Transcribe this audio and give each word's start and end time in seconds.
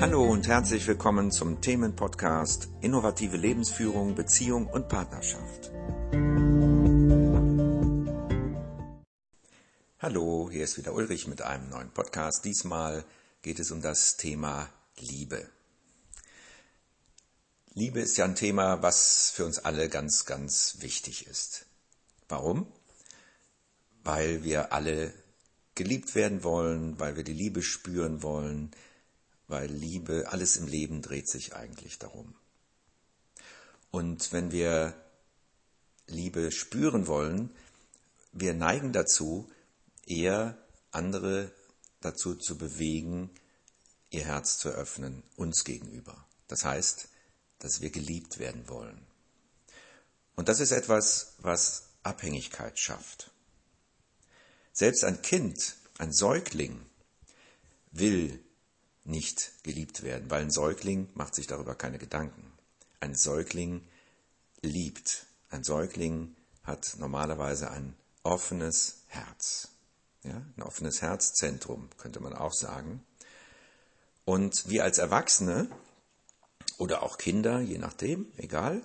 Hallo 0.00 0.24
und 0.24 0.48
herzlich 0.48 0.86
willkommen 0.86 1.30
zum 1.30 1.60
Themenpodcast 1.60 2.70
Innovative 2.80 3.36
Lebensführung, 3.36 4.14
Beziehung 4.14 4.66
und 4.66 4.88
Partnerschaft. 4.88 5.70
Hallo, 9.98 10.48
hier 10.50 10.64
ist 10.64 10.78
wieder 10.78 10.94
Ulrich 10.94 11.26
mit 11.26 11.42
einem 11.42 11.68
neuen 11.68 11.90
Podcast. 11.90 12.46
Diesmal 12.46 13.04
geht 13.42 13.58
es 13.58 13.70
um 13.72 13.82
das 13.82 14.16
Thema 14.16 14.70
Liebe. 14.98 15.46
Liebe 17.74 18.00
ist 18.00 18.16
ja 18.16 18.24
ein 18.24 18.36
Thema, 18.36 18.82
was 18.82 19.30
für 19.30 19.44
uns 19.44 19.58
alle 19.58 19.90
ganz, 19.90 20.24
ganz 20.24 20.78
wichtig 20.80 21.26
ist. 21.26 21.66
Warum? 22.26 22.66
Weil 24.02 24.44
wir 24.44 24.72
alle 24.72 25.12
geliebt 25.74 26.14
werden 26.14 26.42
wollen, 26.42 26.98
weil 26.98 27.16
wir 27.16 27.22
die 27.22 27.34
Liebe 27.34 27.60
spüren 27.60 28.22
wollen, 28.22 28.70
weil 29.50 29.70
Liebe, 29.70 30.28
alles 30.28 30.56
im 30.56 30.66
Leben 30.66 31.02
dreht 31.02 31.28
sich 31.28 31.54
eigentlich 31.54 31.98
darum. 31.98 32.34
Und 33.90 34.32
wenn 34.32 34.52
wir 34.52 34.94
Liebe 36.06 36.52
spüren 36.52 37.06
wollen, 37.06 37.50
wir 38.32 38.54
neigen 38.54 38.92
dazu, 38.92 39.50
eher 40.06 40.56
andere 40.92 41.52
dazu 42.00 42.34
zu 42.34 42.56
bewegen, 42.56 43.30
ihr 44.10 44.24
Herz 44.24 44.58
zu 44.58 44.70
öffnen, 44.70 45.22
uns 45.36 45.64
gegenüber. 45.64 46.26
Das 46.48 46.64
heißt, 46.64 47.08
dass 47.58 47.80
wir 47.80 47.90
geliebt 47.90 48.38
werden 48.38 48.68
wollen. 48.68 49.06
Und 50.36 50.48
das 50.48 50.60
ist 50.60 50.72
etwas, 50.72 51.34
was 51.38 51.90
Abhängigkeit 52.02 52.78
schafft. 52.78 53.30
Selbst 54.72 55.04
ein 55.04 55.20
Kind, 55.22 55.76
ein 55.98 56.12
Säugling, 56.12 56.80
will 57.92 58.42
nicht 59.04 59.52
geliebt 59.62 60.02
werden, 60.02 60.30
weil 60.30 60.42
ein 60.42 60.50
Säugling 60.50 61.08
macht 61.14 61.34
sich 61.34 61.46
darüber 61.46 61.74
keine 61.74 61.98
Gedanken. 61.98 62.52
Ein 63.00 63.14
Säugling 63.14 63.82
liebt. 64.62 65.26
Ein 65.48 65.64
Säugling 65.64 66.36
hat 66.62 66.96
normalerweise 66.98 67.70
ein 67.70 67.96
offenes 68.22 69.02
Herz. 69.08 69.68
Ja, 70.22 70.42
ein 70.56 70.62
offenes 70.62 71.00
Herzzentrum, 71.00 71.88
könnte 71.96 72.20
man 72.20 72.34
auch 72.34 72.52
sagen. 72.52 73.02
Und 74.26 74.68
wir 74.68 74.84
als 74.84 74.98
Erwachsene 74.98 75.68
oder 76.76 77.02
auch 77.02 77.16
Kinder, 77.16 77.60
je 77.60 77.78
nachdem, 77.78 78.30
egal, 78.36 78.82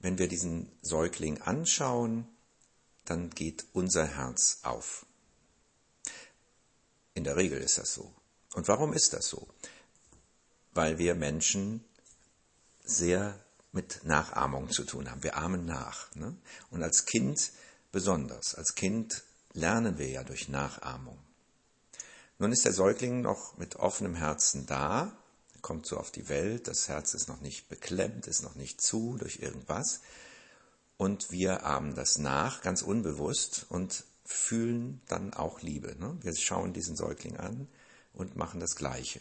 wenn 0.00 0.18
wir 0.18 0.28
diesen 0.28 0.70
Säugling 0.82 1.40
anschauen, 1.42 2.26
dann 3.04 3.30
geht 3.30 3.64
unser 3.72 4.06
Herz 4.06 4.60
auf. 4.62 5.06
In 7.14 7.24
der 7.24 7.36
Regel 7.36 7.60
ist 7.60 7.78
das 7.78 7.94
so. 7.94 8.12
Und 8.56 8.68
warum 8.68 8.94
ist 8.94 9.12
das 9.12 9.28
so? 9.28 9.46
Weil 10.72 10.96
wir 10.96 11.14
Menschen 11.14 11.84
sehr 12.82 13.38
mit 13.70 14.02
Nachahmung 14.04 14.70
zu 14.70 14.84
tun 14.84 15.10
haben. 15.10 15.22
Wir 15.22 15.36
ahmen 15.36 15.66
nach. 15.66 16.14
Ne? 16.14 16.34
Und 16.70 16.82
als 16.82 17.04
Kind 17.04 17.52
besonders. 17.92 18.54
Als 18.54 18.74
Kind 18.74 19.24
lernen 19.52 19.98
wir 19.98 20.08
ja 20.08 20.24
durch 20.24 20.48
Nachahmung. 20.48 21.18
Nun 22.38 22.50
ist 22.50 22.64
der 22.64 22.72
Säugling 22.72 23.20
noch 23.20 23.58
mit 23.58 23.76
offenem 23.76 24.14
Herzen 24.14 24.64
da, 24.64 25.14
kommt 25.60 25.86
so 25.86 25.98
auf 25.98 26.10
die 26.10 26.30
Welt, 26.30 26.66
das 26.66 26.88
Herz 26.88 27.12
ist 27.12 27.28
noch 27.28 27.42
nicht 27.42 27.68
beklemmt, 27.68 28.26
ist 28.26 28.42
noch 28.42 28.54
nicht 28.54 28.80
zu 28.80 29.18
durch 29.18 29.40
irgendwas. 29.40 30.00
Und 30.96 31.30
wir 31.30 31.66
ahmen 31.66 31.94
das 31.94 32.16
nach, 32.16 32.62
ganz 32.62 32.80
unbewusst, 32.80 33.66
und 33.68 34.04
fühlen 34.24 35.02
dann 35.08 35.34
auch 35.34 35.60
Liebe. 35.60 35.94
Ne? 35.98 36.16
Wir 36.22 36.34
schauen 36.34 36.72
diesen 36.72 36.96
Säugling 36.96 37.36
an 37.36 37.68
und 38.16 38.36
machen 38.36 38.58
das 38.58 38.74
Gleiche. 38.74 39.20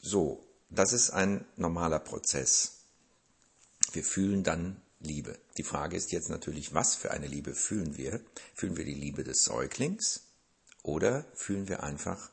So, 0.00 0.46
das 0.70 0.92
ist 0.92 1.10
ein 1.10 1.44
normaler 1.56 1.98
Prozess. 1.98 2.82
Wir 3.92 4.04
fühlen 4.04 4.44
dann 4.44 4.80
Liebe. 5.00 5.38
Die 5.56 5.62
Frage 5.62 5.96
ist 5.96 6.12
jetzt 6.12 6.30
natürlich, 6.30 6.74
was 6.74 6.94
für 6.94 7.10
eine 7.10 7.26
Liebe 7.26 7.54
fühlen 7.54 7.96
wir? 7.96 8.20
Fühlen 8.54 8.76
wir 8.76 8.84
die 8.84 8.94
Liebe 8.94 9.24
des 9.24 9.42
Säuglings 9.42 10.22
oder 10.82 11.24
fühlen 11.34 11.68
wir 11.68 11.82
einfach 11.82 12.30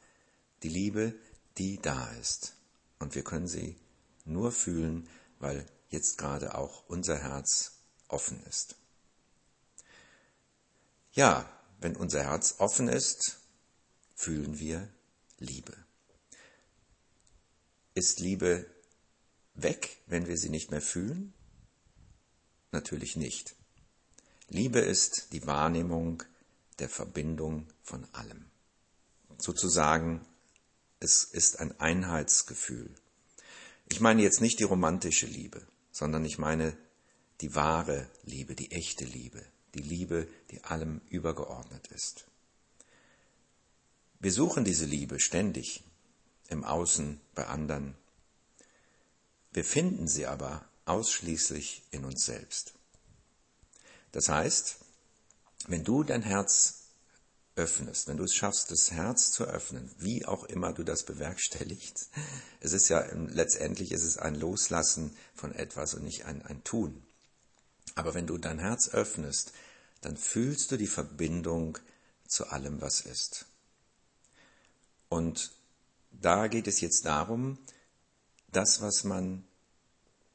die 0.61 0.69
Liebe, 0.69 1.15
die 1.57 1.81
da 1.81 2.11
ist? 2.21 2.55
Und 2.99 3.15
wir 3.15 3.23
können 3.23 3.47
sie 3.47 3.75
nur 4.25 4.51
fühlen, 4.51 5.09
weil 5.39 5.65
jetzt 5.89 6.17
gerade 6.17 6.55
auch 6.55 6.83
unser 6.87 7.17
Herz 7.17 7.73
offen 8.07 8.41
ist. 8.45 8.75
Ja, 11.11 11.49
wenn 11.79 11.95
unser 11.95 12.23
Herz 12.23 12.55
offen 12.59 12.87
ist, 12.87 13.39
fühlen 14.15 14.59
wir 14.59 14.87
Liebe. 15.39 15.75
Ist 17.95 18.19
Liebe 18.19 18.65
weg, 19.55 20.01
wenn 20.07 20.27
wir 20.27 20.37
sie 20.37 20.49
nicht 20.49 20.71
mehr 20.71 20.81
fühlen? 20.81 21.33
Natürlich 22.71 23.15
nicht. 23.15 23.55
Liebe 24.49 24.79
ist 24.79 25.33
die 25.33 25.45
Wahrnehmung 25.45 26.23
der 26.79 26.89
Verbindung 26.89 27.67
von 27.81 28.05
allem. 28.13 28.45
Sozusagen, 29.37 30.25
es 30.99 31.23
ist 31.23 31.59
ein 31.59 31.79
Einheitsgefühl. 31.79 32.93
Ich 33.89 33.99
meine 33.99 34.23
jetzt 34.23 34.41
nicht 34.41 34.59
die 34.59 34.63
romantische 34.63 35.27
Liebe, 35.27 35.65
sondern 35.91 36.25
ich 36.25 36.37
meine 36.37 36.75
die 37.41 37.53
wahre 37.55 38.09
Liebe, 38.23 38.55
die 38.55 38.71
echte 38.71 39.05
Liebe, 39.05 39.45
die 39.75 39.81
Liebe, 39.81 40.27
die 40.51 40.63
allem 40.63 41.01
übergeordnet 41.09 41.87
ist. 41.87 42.25
Wir 44.23 44.31
suchen 44.31 44.63
diese 44.63 44.85
Liebe 44.85 45.19
ständig 45.19 45.83
im 46.47 46.63
Außen 46.63 47.19
bei 47.35 47.45
anderen. 47.45 47.93
Wir 49.51 49.65
finden 49.65 50.07
sie 50.07 50.27
aber 50.27 50.63
ausschließlich 50.85 51.83
in 51.91 52.05
uns 52.05 52.23
selbst. 52.23 52.71
Das 54.13 54.29
heißt, 54.29 54.77
wenn 55.67 55.83
du 55.83 56.03
dein 56.03 56.21
Herz 56.21 56.85
öffnest, 57.57 58.07
wenn 58.07 58.15
du 58.15 58.23
es 58.23 58.33
schaffst, 58.33 58.71
das 58.71 58.91
Herz 58.91 59.33
zu 59.33 59.43
öffnen, 59.43 59.91
wie 59.97 60.25
auch 60.25 60.45
immer 60.45 60.71
du 60.71 60.85
das 60.85 61.03
bewerkstelligst, 61.03 62.09
es 62.61 62.71
ist 62.71 62.87
ja 62.87 63.05
letztendlich 63.13 63.91
ist 63.91 64.03
es 64.03 64.17
ein 64.17 64.35
Loslassen 64.35 65.17
von 65.35 65.53
etwas 65.53 65.95
und 65.95 66.05
nicht 66.05 66.23
ein, 66.23 66.41
ein 66.43 66.63
Tun. 66.63 67.03
Aber 67.95 68.13
wenn 68.13 68.25
du 68.25 68.37
dein 68.37 68.59
Herz 68.59 68.87
öffnest, 68.87 69.51
dann 69.99 70.15
fühlst 70.15 70.71
du 70.71 70.77
die 70.77 70.87
Verbindung 70.87 71.77
zu 72.25 72.47
allem, 72.47 72.79
was 72.79 73.01
ist. 73.01 73.47
Und 75.13 75.51
da 76.09 76.47
geht 76.47 76.65
es 76.65 76.81
jetzt 76.81 77.05
darum, 77.05 77.59
das, 78.51 78.81
was 78.81 79.03
man 79.03 79.43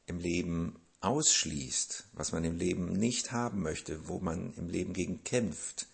im 0.05 0.19
Leben 0.19 0.79
ausschließt, 1.01 2.05
was 2.13 2.31
man 2.31 2.45
im 2.45 2.57
Leben 2.57 2.93
nicht 2.93 3.33
haben 3.33 3.61
möchte, 3.61 4.07
wo 4.07 4.19
man 4.19 4.53
im 4.53 4.69
Leben 4.69 4.93
gegen 4.93 5.21
kämpft, 5.25 5.87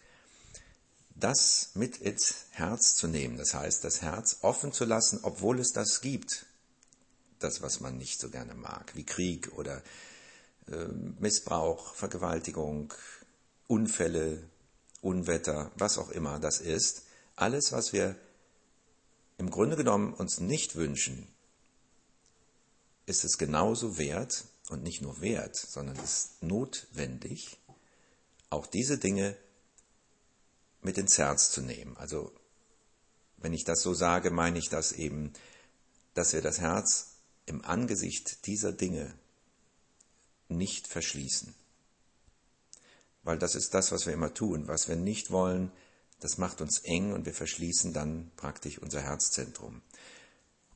das 1.15 1.71
mit 1.73 1.97
ins 1.97 2.45
Herz 2.51 2.93
zu 2.93 3.07
nehmen. 3.07 3.37
Das 3.37 3.55
heißt, 3.55 3.83
das 3.83 4.03
Herz 4.03 4.37
offen 4.41 4.71
zu 4.71 4.85
lassen, 4.85 5.19
obwohl 5.23 5.59
es 5.59 5.71
das 5.71 6.01
gibt. 6.01 6.45
Das, 7.39 7.63
was 7.63 7.79
man 7.79 7.97
nicht 7.97 8.19
so 8.19 8.29
gerne 8.29 8.53
mag, 8.53 8.95
wie 8.95 9.03
Krieg 9.03 9.51
oder 9.57 9.81
äh, 10.67 10.85
Missbrauch, 11.19 11.95
Vergewaltigung, 11.95 12.93
Unfälle, 13.65 14.43
Unwetter, 15.01 15.71
was 15.75 15.97
auch 15.97 16.11
immer 16.11 16.39
das 16.39 16.59
ist. 16.59 17.01
Alles, 17.35 17.71
was 17.71 17.91
wir 17.91 18.15
im 19.37 19.49
Grunde 19.49 19.75
genommen 19.75 20.13
uns 20.13 20.39
nicht 20.39 20.75
wünschen, 20.75 21.27
ist 23.05 23.23
es 23.23 23.37
genauso 23.37 23.97
wert 23.97 24.45
und 24.69 24.83
nicht 24.83 25.01
nur 25.01 25.21
wert, 25.21 25.55
sondern 25.55 25.97
ist 25.97 26.41
notwendig, 26.41 27.59
auch 28.49 28.65
diese 28.65 28.97
Dinge 28.97 29.37
mit 30.81 30.97
ins 30.97 31.17
Herz 31.17 31.51
zu 31.51 31.61
nehmen. 31.61 31.97
Also 31.97 32.31
wenn 33.37 33.53
ich 33.53 33.63
das 33.63 33.81
so 33.81 33.93
sage, 33.93 34.31
meine 34.31 34.57
ich 34.57 34.69
das 34.69 34.91
eben, 34.91 35.33
dass 36.13 36.33
wir 36.33 36.41
das 36.41 36.59
Herz 36.59 37.17
im 37.45 37.63
Angesicht 37.63 38.47
dieser 38.47 38.71
Dinge 38.71 39.13
nicht 40.47 40.87
verschließen. 40.87 41.53
Weil 43.23 43.37
das 43.39 43.55
ist 43.55 43.73
das, 43.73 43.91
was 43.91 44.05
wir 44.05 44.13
immer 44.13 44.33
tun. 44.33 44.67
Was 44.67 44.87
wir 44.87 44.95
nicht 44.95 45.31
wollen, 45.31 45.71
das 46.25 46.39
macht 46.39 46.59
uns 46.59 46.79
eng 46.79 47.13
und 47.13 47.27
wir 47.27 47.35
verschließen 47.35 47.93
dann 47.93 48.31
praktisch 48.35 48.79
unser 48.79 48.99
Herzzentrum. 48.99 49.83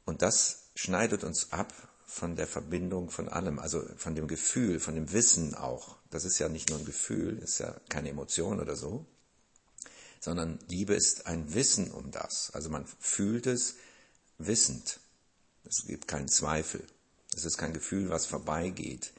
Und 0.05 0.21
das 0.21 0.69
schneidet 0.75 1.23
uns 1.23 1.51
ab 1.51 1.73
von 2.05 2.35
der 2.35 2.45
Verbindung 2.45 3.09
von 3.09 3.27
allem, 3.27 3.57
also 3.57 3.83
von 3.97 4.13
dem 4.13 4.27
Gefühl, 4.27 4.79
von 4.79 4.93
dem 4.93 5.11
Wissen 5.11 5.55
auch. 5.55 5.97
Das 6.11 6.23
ist 6.23 6.37
ja 6.37 6.49
nicht 6.49 6.69
nur 6.69 6.77
ein 6.77 6.85
Gefühl, 6.85 7.39
ist 7.39 7.57
ja 7.57 7.75
keine 7.89 8.09
Emotion 8.09 8.59
oder 8.59 8.75
so, 8.75 9.07
sondern 10.19 10.59
Liebe 10.67 10.93
ist 10.93 11.25
ein 11.25 11.51
Wissen 11.51 11.89
um 11.89 12.11
das. 12.11 12.51
Also 12.53 12.69
man 12.69 12.85
fühlt 12.99 13.47
es 13.47 13.77
wissend. 14.37 14.99
Es 15.63 15.83
gibt 15.87 16.07
keinen 16.07 16.29
Zweifel. 16.29 16.85
Es 17.35 17.43
ist 17.43 17.57
kein 17.57 17.73
Gefühl, 17.73 18.09
was 18.09 18.27
vorbeigeht, 18.27 19.13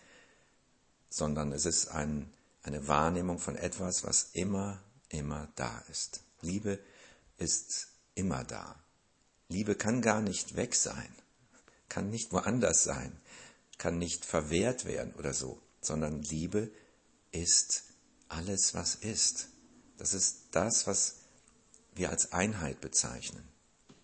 sondern 1.08 1.50
es 1.50 1.66
ist 1.66 1.88
ein, 1.88 2.32
eine 2.62 2.86
Wahrnehmung 2.86 3.40
von 3.40 3.56
etwas, 3.56 4.04
was 4.04 4.30
immer 4.32 4.80
immer 5.10 5.48
da 5.56 5.78
ist. 5.90 6.22
Liebe 6.40 6.78
ist 7.36 7.88
immer 8.14 8.44
da. 8.44 8.76
Liebe 9.48 9.74
kann 9.74 10.00
gar 10.00 10.20
nicht 10.20 10.56
weg 10.56 10.74
sein, 10.74 11.12
kann 11.88 12.08
nicht 12.08 12.32
woanders 12.32 12.84
sein, 12.84 13.20
kann 13.78 13.98
nicht 13.98 14.24
verwehrt 14.24 14.84
werden 14.84 15.14
oder 15.14 15.34
so, 15.34 15.60
sondern 15.80 16.22
Liebe 16.22 16.70
ist 17.32 17.84
alles, 18.28 18.74
was 18.74 18.94
ist. 18.94 19.48
Das 19.98 20.14
ist 20.14 20.48
das, 20.52 20.86
was 20.86 21.16
wir 21.94 22.10
als 22.10 22.32
Einheit 22.32 22.80
bezeichnen, 22.80 23.46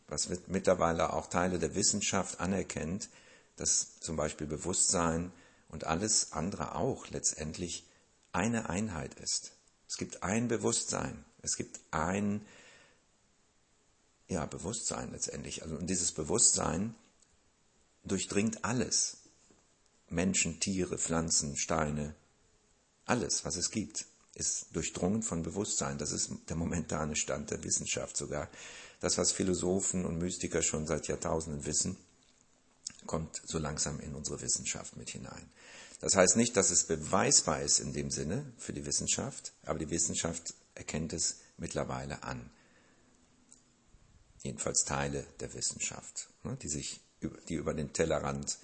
was 0.08 0.28
mittlerweile 0.48 1.12
auch 1.12 1.28
Teile 1.28 1.58
der 1.58 1.74
Wissenschaft 1.74 2.40
anerkennt, 2.40 3.08
dass 3.56 4.00
zum 4.00 4.16
Beispiel 4.16 4.46
Bewusstsein 4.46 5.32
und 5.68 5.84
alles 5.84 6.32
andere 6.32 6.74
auch 6.74 7.08
letztendlich 7.08 7.86
eine 8.32 8.68
Einheit 8.68 9.14
ist. 9.14 9.55
Es 9.88 9.96
gibt 9.96 10.22
ein 10.22 10.48
Bewusstsein, 10.48 11.24
es 11.42 11.56
gibt 11.56 11.80
ein 11.90 12.44
ja, 14.28 14.44
Bewusstsein 14.46 15.12
letztendlich. 15.12 15.62
Also, 15.62 15.76
und 15.76 15.88
dieses 15.88 16.12
Bewusstsein 16.12 16.94
durchdringt 18.04 18.64
alles. 18.64 19.18
Menschen, 20.08 20.60
Tiere, 20.60 20.98
Pflanzen, 20.98 21.56
Steine, 21.56 22.14
alles, 23.06 23.44
was 23.44 23.56
es 23.56 23.70
gibt, 23.70 24.06
ist 24.34 24.74
durchdrungen 24.74 25.22
von 25.22 25.42
Bewusstsein. 25.42 25.98
Das 25.98 26.12
ist 26.12 26.30
der 26.48 26.56
momentane 26.56 27.16
Stand 27.16 27.50
der 27.50 27.62
Wissenschaft 27.64 28.16
sogar. 28.16 28.48
Das, 29.00 29.18
was 29.18 29.32
Philosophen 29.32 30.04
und 30.04 30.18
Mystiker 30.18 30.62
schon 30.62 30.86
seit 30.86 31.08
Jahrtausenden 31.08 31.64
wissen, 31.64 31.96
kommt 33.06 33.40
so 33.44 33.58
langsam 33.58 34.00
in 34.00 34.14
unsere 34.14 34.40
Wissenschaft 34.40 34.96
mit 34.96 35.10
hinein. 35.10 35.50
Das 36.00 36.14
heißt 36.14 36.36
nicht, 36.36 36.56
dass 36.56 36.70
es 36.70 36.84
beweisbar 36.84 37.62
ist 37.62 37.78
in 37.80 37.92
dem 37.92 38.10
Sinne 38.10 38.52
für 38.58 38.72
die 38.72 38.84
Wissenschaft, 38.84 39.54
aber 39.64 39.78
die 39.78 39.90
Wissenschaft 39.90 40.54
erkennt 40.74 41.12
es 41.12 41.40
mittlerweile 41.56 42.22
an. 42.22 42.50
Jedenfalls 44.42 44.84
Teile 44.84 45.26
der 45.40 45.54
Wissenschaft, 45.54 46.28
ne, 46.44 46.56
die 46.60 46.68
sich 46.68 47.00
die 47.48 47.54
über 47.54 47.74
den 47.74 47.92
Tellerrand 47.92 48.58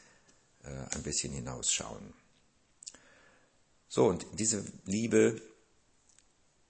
äh, 0.62 0.68
ein 0.68 1.02
bisschen 1.02 1.32
hinausschauen. 1.32 2.12
So, 3.88 4.06
und 4.06 4.26
diese 4.34 4.64
Liebe, 4.84 5.40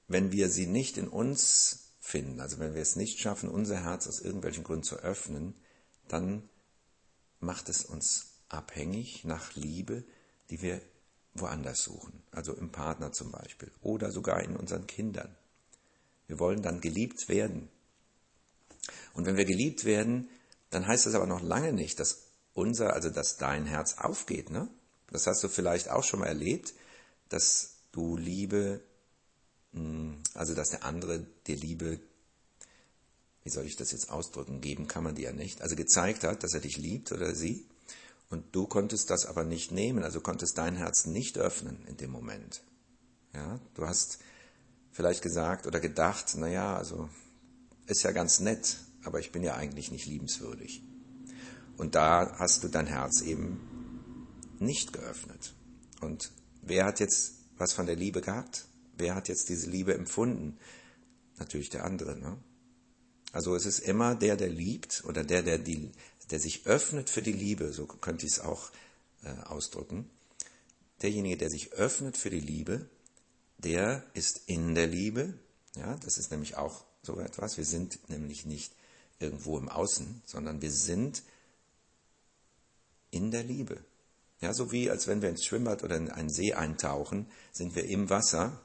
wenn 0.08 0.32
wir 0.32 0.48
sie 0.48 0.66
nicht 0.66 0.96
in 0.96 1.08
uns 1.08 1.92
finden, 2.00 2.40
also 2.40 2.58
wenn 2.58 2.74
wir 2.74 2.82
es 2.82 2.96
nicht 2.96 3.20
schaffen, 3.20 3.48
unser 3.48 3.82
Herz 3.82 4.06
aus 4.06 4.20
irgendwelchen 4.20 4.64
Gründen 4.64 4.84
zu 4.84 4.96
öffnen, 4.96 5.54
dann 6.08 6.48
macht 7.40 7.68
es 7.68 7.84
uns 7.84 8.26
abhängig 8.48 9.24
nach 9.24 9.54
Liebe, 9.54 10.04
die 10.52 10.60
wir 10.60 10.82
woanders 11.32 11.82
suchen, 11.82 12.22
also 12.30 12.52
im 12.52 12.70
Partner 12.70 13.10
zum 13.10 13.32
Beispiel 13.32 13.72
oder 13.80 14.12
sogar 14.12 14.42
in 14.42 14.54
unseren 14.54 14.86
Kindern. 14.86 15.34
Wir 16.26 16.38
wollen 16.38 16.60
dann 16.60 16.82
geliebt 16.82 17.26
werden. 17.28 17.70
Und 19.14 19.24
wenn 19.24 19.38
wir 19.38 19.46
geliebt 19.46 19.86
werden, 19.86 20.28
dann 20.68 20.86
heißt 20.86 21.06
das 21.06 21.14
aber 21.14 21.26
noch 21.26 21.40
lange 21.40 21.72
nicht, 21.72 21.98
dass 22.00 22.24
unser, 22.52 22.92
also 22.92 23.08
dass 23.08 23.38
dein 23.38 23.64
Herz 23.64 23.94
aufgeht. 23.96 24.50
Ne? 24.50 24.68
Das 25.10 25.26
hast 25.26 25.42
du 25.42 25.48
vielleicht 25.48 25.88
auch 25.88 26.04
schon 26.04 26.20
mal 26.20 26.26
erlebt, 26.26 26.74
dass 27.30 27.76
du 27.92 28.18
Liebe, 28.18 28.82
hm, 29.72 30.18
also 30.34 30.54
dass 30.54 30.68
der 30.68 30.84
andere 30.84 31.26
dir 31.46 31.56
Liebe, 31.56 31.98
wie 33.42 33.50
soll 33.50 33.64
ich 33.64 33.76
das 33.76 33.92
jetzt 33.92 34.10
ausdrücken, 34.10 34.60
geben 34.60 34.86
kann 34.86 35.02
man 35.02 35.14
dir 35.14 35.30
ja 35.30 35.32
nicht, 35.32 35.62
also 35.62 35.76
gezeigt 35.76 36.24
hat, 36.24 36.42
dass 36.42 36.52
er 36.52 36.60
dich 36.60 36.76
liebt 36.76 37.10
oder 37.10 37.34
sie. 37.34 37.66
Und 38.32 38.56
du 38.56 38.66
konntest 38.66 39.10
das 39.10 39.26
aber 39.26 39.44
nicht 39.44 39.72
nehmen, 39.72 40.02
also 40.02 40.22
konntest 40.22 40.56
dein 40.56 40.74
Herz 40.74 41.04
nicht 41.04 41.36
öffnen 41.36 41.84
in 41.86 41.98
dem 41.98 42.10
Moment. 42.10 42.62
Ja, 43.34 43.60
du 43.74 43.86
hast 43.86 44.20
vielleicht 44.90 45.20
gesagt 45.20 45.66
oder 45.66 45.80
gedacht, 45.80 46.34
naja, 46.36 46.74
also 46.74 47.10
ist 47.84 48.04
ja 48.04 48.10
ganz 48.10 48.40
nett, 48.40 48.78
aber 49.04 49.20
ich 49.20 49.32
bin 49.32 49.42
ja 49.42 49.56
eigentlich 49.56 49.90
nicht 49.90 50.06
liebenswürdig. 50.06 50.82
Und 51.76 51.94
da 51.94 52.38
hast 52.38 52.64
du 52.64 52.68
dein 52.68 52.86
Herz 52.86 53.20
eben 53.20 53.60
nicht 54.58 54.94
geöffnet. 54.94 55.52
Und 56.00 56.32
wer 56.62 56.86
hat 56.86 57.00
jetzt 57.00 57.34
was 57.58 57.74
von 57.74 57.84
der 57.84 57.96
Liebe 57.96 58.22
gehabt? 58.22 58.64
Wer 58.96 59.14
hat 59.14 59.28
jetzt 59.28 59.50
diese 59.50 59.68
Liebe 59.68 59.92
empfunden? 59.92 60.56
Natürlich 61.38 61.68
der 61.68 61.84
andere. 61.84 62.16
Ne? 62.16 62.38
Also 63.32 63.54
es 63.54 63.66
ist 63.66 63.80
immer 63.80 64.14
der, 64.14 64.36
der 64.36 64.48
liebt 64.48 65.04
oder 65.06 65.22
der, 65.22 65.42
der 65.42 65.58
die 65.58 65.92
der 66.32 66.40
sich 66.40 66.66
öffnet 66.66 67.10
für 67.10 67.22
die 67.22 67.32
Liebe, 67.32 67.72
so 67.72 67.86
könnte 67.86 68.26
ich 68.26 68.32
es 68.32 68.40
auch 68.40 68.70
äh, 69.22 69.30
ausdrücken, 69.44 70.10
derjenige, 71.02 71.36
der 71.36 71.50
sich 71.50 71.72
öffnet 71.74 72.16
für 72.16 72.30
die 72.30 72.40
Liebe, 72.40 72.86
der 73.58 74.02
ist 74.14 74.42
in 74.46 74.74
der 74.74 74.86
Liebe. 74.86 75.34
Ja, 75.76 75.96
das 75.96 76.18
ist 76.18 76.30
nämlich 76.30 76.56
auch 76.56 76.84
so 77.02 77.20
etwas. 77.20 77.58
Wir 77.58 77.64
sind 77.64 78.08
nämlich 78.08 78.46
nicht 78.46 78.72
irgendwo 79.18 79.58
im 79.58 79.68
Außen, 79.68 80.22
sondern 80.24 80.62
wir 80.62 80.72
sind 80.72 81.22
in 83.10 83.30
der 83.30 83.44
Liebe. 83.44 83.84
Ja, 84.40 84.54
so 84.54 84.72
wie 84.72 84.90
als 84.90 85.06
wenn 85.06 85.22
wir 85.22 85.28
ins 85.28 85.44
Schwimmbad 85.44 85.84
oder 85.84 85.96
in 85.96 86.10
einen 86.10 86.30
See 86.30 86.54
eintauchen, 86.54 87.26
sind 87.52 87.76
wir 87.76 87.84
im 87.84 88.10
Wasser. 88.10 88.60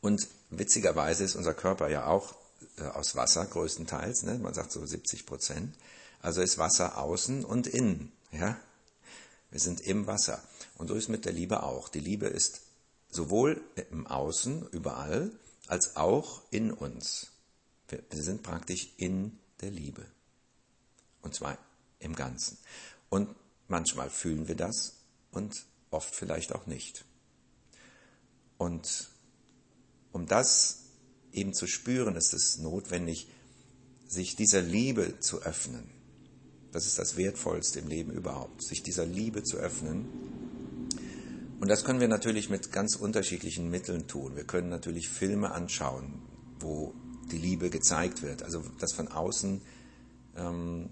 Und 0.00 0.26
witzigerweise 0.50 1.22
ist 1.22 1.36
unser 1.36 1.54
Körper 1.54 1.88
ja 1.88 2.06
auch 2.06 2.34
äh, 2.78 2.84
aus 2.84 3.14
Wasser 3.14 3.44
größtenteils, 3.44 4.22
ne? 4.22 4.38
man 4.38 4.54
sagt 4.54 4.72
so 4.72 4.84
70 4.84 5.26
Prozent. 5.26 5.76
Also 6.26 6.40
ist 6.40 6.58
Wasser 6.58 6.98
außen 6.98 7.44
und 7.44 7.68
innen. 7.68 8.10
Ja? 8.32 8.60
Wir 9.52 9.60
sind 9.60 9.80
im 9.82 10.08
Wasser. 10.08 10.42
Und 10.74 10.88
so 10.88 10.94
ist 10.96 11.06
mit 11.08 11.24
der 11.24 11.32
Liebe 11.32 11.62
auch. 11.62 11.88
Die 11.88 12.00
Liebe 12.00 12.26
ist 12.26 12.62
sowohl 13.08 13.62
im 13.90 14.08
Außen, 14.08 14.66
überall, 14.72 15.30
als 15.68 15.94
auch 15.94 16.42
in 16.50 16.72
uns. 16.72 17.28
Wir, 17.86 18.02
wir 18.10 18.24
sind 18.24 18.42
praktisch 18.42 18.88
in 18.96 19.38
der 19.60 19.70
Liebe. 19.70 20.04
Und 21.22 21.32
zwar 21.32 21.58
im 22.00 22.16
Ganzen. 22.16 22.58
Und 23.08 23.32
manchmal 23.68 24.10
fühlen 24.10 24.48
wir 24.48 24.56
das 24.56 24.96
und 25.30 25.54
oft 25.92 26.12
vielleicht 26.12 26.56
auch 26.56 26.66
nicht. 26.66 27.04
Und 28.58 29.10
um 30.10 30.26
das 30.26 30.86
eben 31.30 31.54
zu 31.54 31.68
spüren, 31.68 32.16
ist 32.16 32.34
es 32.34 32.58
notwendig, 32.58 33.28
sich 34.08 34.34
dieser 34.34 34.60
Liebe 34.60 35.20
zu 35.20 35.42
öffnen. 35.42 35.95
Das 36.76 36.86
ist 36.86 36.98
das 36.98 37.16
Wertvollste 37.16 37.78
im 37.78 37.88
Leben 37.88 38.12
überhaupt, 38.12 38.62
sich 38.62 38.82
dieser 38.82 39.06
Liebe 39.06 39.42
zu 39.42 39.56
öffnen. 39.56 40.04
Und 41.58 41.68
das 41.68 41.84
können 41.84 42.00
wir 42.00 42.06
natürlich 42.06 42.50
mit 42.50 42.70
ganz 42.70 42.96
unterschiedlichen 42.96 43.70
Mitteln 43.70 44.06
tun. 44.08 44.36
Wir 44.36 44.44
können 44.44 44.68
natürlich 44.68 45.08
Filme 45.08 45.52
anschauen, 45.52 46.20
wo 46.60 46.92
die 47.32 47.38
Liebe 47.38 47.70
gezeigt 47.70 48.20
wird, 48.20 48.42
also 48.42 48.62
dass 48.78 48.92
von 48.92 49.08
außen 49.08 49.62
ähm, 50.36 50.90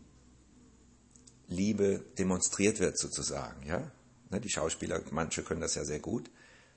Liebe 1.49 2.03
demonstriert 2.17 2.81
wird 2.81 2.97
sozusagen. 2.97 3.67
Ja? 3.67 3.93
Ne, 4.31 4.41
die 4.41 4.49
Schauspieler, 4.49 5.03
manche 5.11 5.43
können 5.43 5.61
das 5.61 5.75
ja 5.75 5.85
sehr 5.85 6.01
gut, 6.01 6.31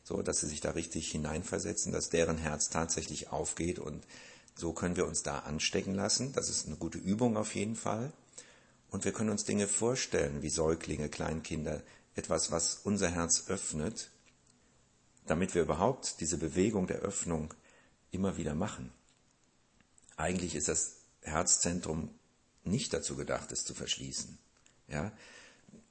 so 0.03 0.21
dass 0.21 0.41
sie 0.41 0.47
sich 0.47 0.59
da 0.59 0.71
richtig 0.71 1.09
hineinversetzen, 1.11 1.93
dass 1.93 2.09
deren 2.09 2.37
Herz 2.37 2.67
tatsächlich 2.67 3.29
aufgeht 3.29 3.79
und 3.79 4.05
so 4.55 4.73
können 4.73 4.97
wir 4.97 5.07
uns 5.07 5.23
da 5.23 5.39
anstecken 5.39 5.93
lassen. 5.93 6.33
Das 6.33 6.49
ist 6.49 6.67
eine 6.67 6.75
gute 6.75 6.97
Übung 6.97 7.37
auf 7.37 7.55
jeden 7.55 7.77
Fall. 7.77 8.11
Und 8.89 9.05
wir 9.05 9.11
können 9.11 9.29
uns 9.29 9.43
Dinge 9.43 9.67
vorstellen, 9.67 10.41
wie 10.41 10.49
Säuglinge, 10.49 11.09
Kleinkinder, 11.09 11.81
etwas, 12.15 12.51
was 12.51 12.75
unser 12.83 13.09
Herz 13.09 13.45
öffnet, 13.47 14.09
damit 15.25 15.55
wir 15.55 15.61
überhaupt 15.61 16.19
diese 16.21 16.37
Bewegung 16.37 16.87
der 16.87 16.99
Öffnung 16.99 17.53
immer 18.11 18.37
wieder 18.37 18.55
machen. 18.55 18.91
Eigentlich 20.15 20.55
ist 20.55 20.67
das 20.67 21.01
Herzzentrum 21.21 22.09
nicht 22.63 22.93
dazu 22.93 23.15
gedacht, 23.15 23.51
es 23.51 23.65
zu 23.65 23.73
verschließen. 23.73 24.37
Ja? 24.87 25.11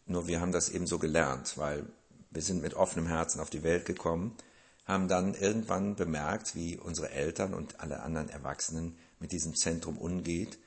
Nur 0.06 0.26
wir 0.26 0.40
haben 0.40 0.52
das 0.52 0.68
eben 0.68 0.86
so 0.86 0.98
gelernt, 0.98 1.58
weil 1.58 1.86
wir 2.30 2.42
sind 2.42 2.62
mit 2.62 2.74
offenem 2.74 3.06
Herzen 3.06 3.40
auf 3.40 3.50
die 3.50 3.62
Welt 3.62 3.84
gekommen, 3.84 4.36
haben 4.84 5.08
dann 5.08 5.34
irgendwann 5.34 5.96
bemerkt, 5.96 6.54
wie 6.54 6.76
unsere 6.76 7.10
Eltern 7.10 7.54
und 7.54 7.80
alle 7.80 8.00
anderen 8.02 8.28
Erwachsenen 8.28 8.96
mit 9.20 9.32
diesem 9.32 9.54
Zentrum 9.54 9.98
umgeht 9.98 10.58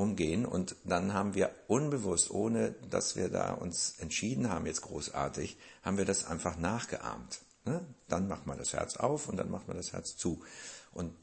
umgehen. 0.00 0.46
Und 0.46 0.76
dann 0.84 1.12
haben 1.12 1.34
wir 1.34 1.54
unbewusst, 1.68 2.30
ohne 2.30 2.72
dass 2.90 3.16
wir 3.16 3.28
da 3.28 3.52
uns 3.52 3.96
entschieden 3.98 4.48
haben, 4.48 4.66
jetzt 4.66 4.80
großartig, 4.80 5.58
haben 5.82 5.98
wir 5.98 6.06
das 6.06 6.24
einfach 6.24 6.56
nachgeahmt. 6.56 7.40
Ne? 7.66 7.84
Dann 8.08 8.26
macht 8.26 8.46
man 8.46 8.58
das 8.58 8.72
Herz 8.72 8.96
auf 8.96 9.28
und 9.28 9.36
dann 9.36 9.50
macht 9.50 9.68
man 9.68 9.76
das 9.76 9.92
Herz 9.92 10.16
zu. 10.16 10.42
Und 10.92 11.14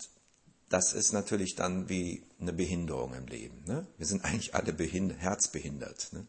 das 0.69 0.93
ist 0.93 1.11
natürlich 1.11 1.55
dann 1.55 1.89
wie 1.89 2.23
eine 2.39 2.53
Behinderung 2.53 3.15
im 3.15 3.25
Leben. 3.25 3.63
Ne? 3.65 3.87
Wir 3.97 4.05
sind 4.05 4.23
eigentlich 4.23 4.53
alle 4.53 4.73
herzbehindert. 4.73 6.13
Ne? 6.13 6.27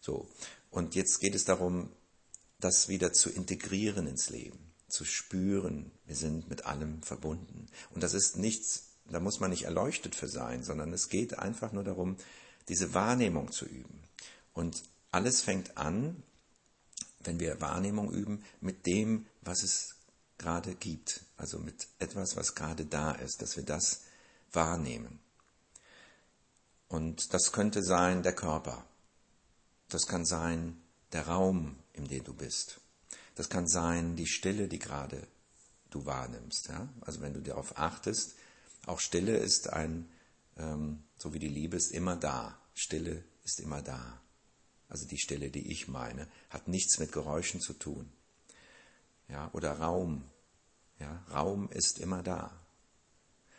So. 0.00 0.28
Und 0.70 0.96
jetzt 0.96 1.20
geht 1.20 1.36
es 1.36 1.44
darum, 1.44 1.90
das 2.58 2.88
wieder 2.88 3.12
zu 3.12 3.30
integrieren 3.30 4.08
ins 4.08 4.30
Leben, 4.30 4.58
zu 4.88 5.04
spüren, 5.04 5.92
wir 6.06 6.16
sind 6.16 6.48
mit 6.48 6.66
allem 6.66 7.02
verbunden. 7.02 7.66
Und 7.90 8.02
das 8.02 8.14
ist 8.14 8.36
nichts 8.36 8.87
da 9.10 9.20
muss 9.20 9.40
man 9.40 9.50
nicht 9.50 9.64
erleuchtet 9.64 10.14
für 10.14 10.28
sein, 10.28 10.62
sondern 10.62 10.92
es 10.92 11.08
geht 11.08 11.38
einfach 11.38 11.72
nur 11.72 11.84
darum, 11.84 12.16
diese 12.68 12.94
Wahrnehmung 12.94 13.50
zu 13.52 13.64
üben. 13.64 14.02
Und 14.52 14.82
alles 15.10 15.40
fängt 15.40 15.76
an, 15.78 16.22
wenn 17.20 17.40
wir 17.40 17.60
Wahrnehmung 17.60 18.12
üben, 18.12 18.44
mit 18.60 18.86
dem, 18.86 19.26
was 19.42 19.62
es 19.62 19.94
gerade 20.36 20.74
gibt. 20.74 21.20
Also 21.36 21.58
mit 21.58 21.88
etwas, 21.98 22.36
was 22.36 22.54
gerade 22.54 22.84
da 22.84 23.12
ist, 23.12 23.42
dass 23.42 23.56
wir 23.56 23.64
das 23.64 24.02
wahrnehmen. 24.52 25.18
Und 26.88 27.34
das 27.34 27.52
könnte 27.52 27.82
sein 27.82 28.22
der 28.22 28.34
Körper. 28.34 28.84
Das 29.88 30.06
kann 30.06 30.24
sein 30.24 30.80
der 31.12 31.26
Raum, 31.26 31.76
in 31.92 32.06
dem 32.08 32.24
du 32.24 32.34
bist. 32.34 32.80
Das 33.34 33.48
kann 33.48 33.68
sein 33.68 34.16
die 34.16 34.26
Stille, 34.26 34.68
die 34.68 34.78
gerade 34.78 35.26
du 35.90 36.06
wahrnimmst. 36.06 36.68
Ja? 36.68 36.88
Also 37.00 37.20
wenn 37.20 37.34
du 37.34 37.40
darauf 37.40 37.78
achtest, 37.78 38.34
auch 38.88 39.00
Stille 39.00 39.36
ist 39.36 39.70
ein, 39.70 40.08
ähm, 40.56 41.02
so 41.16 41.34
wie 41.34 41.38
die 41.38 41.48
Liebe 41.48 41.76
ist, 41.76 41.92
immer 41.92 42.16
da. 42.16 42.58
Stille 42.74 43.24
ist 43.44 43.60
immer 43.60 43.82
da. 43.82 44.20
Also 44.88 45.06
die 45.06 45.18
Stille, 45.18 45.50
die 45.50 45.70
ich 45.70 45.88
meine, 45.88 46.26
hat 46.50 46.68
nichts 46.68 46.98
mit 46.98 47.12
Geräuschen 47.12 47.60
zu 47.60 47.74
tun. 47.74 48.10
Ja, 49.28 49.50
oder 49.52 49.78
Raum. 49.78 50.24
Ja, 50.98 51.22
Raum 51.32 51.68
ist 51.70 51.98
immer 51.98 52.22
da. 52.22 52.50